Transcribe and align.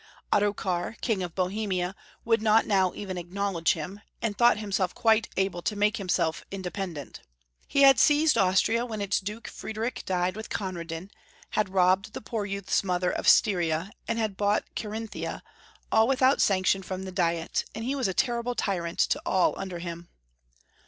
Ottokar, 0.33 0.95
King 1.01 1.21
of 1.21 1.35
Bohemia, 1.35 1.93
would 2.25 2.41
not 2.41 2.65
now 2.65 2.91
even 2.95 3.19
acknowledge 3.19 3.73
him, 3.73 4.01
and 4.19 4.35
thought 4.35 4.57
himself 4.57 4.95
quite 4.95 5.29
able 5.37 5.61
to 5.61 5.75
make 5.75 5.97
himself 5.97 6.43
independent. 6.49 7.21
He 7.67 7.83
had 7.83 7.99
seized 7.99 8.35
Austria 8.35 8.83
when 8.83 8.99
its 8.99 9.19
Duke 9.19 9.47
Friedrich 9.47 10.03
died 10.07 10.35
with 10.35 10.49
Con 10.49 10.73
radin, 10.73 11.11
had 11.51 11.69
robbed 11.69 12.13
the 12.13 12.21
poor 12.21 12.47
youth's 12.47 12.83
mother 12.83 13.11
of 13.11 13.27
Styria 13.27 13.91
and 14.07 14.17
had 14.17 14.37
bought 14.37 14.63
Carinthia, 14.75 15.43
aU 15.91 16.05
without 16.05 16.41
sane 16.41 16.63
Bodolf. 16.63 16.73
197 16.81 16.81
tion 16.81 16.81
from 16.81 17.03
the 17.03 17.11
Diet, 17.11 17.65
and 17.75 17.85
he 17.85 17.93
was 17.93 18.07
a 18.07 18.13
terrible 18.15 18.55
tyrant 18.55 18.97
to 18.97 19.21
all 19.23 19.53
under 19.59 19.77
him. 19.77 20.09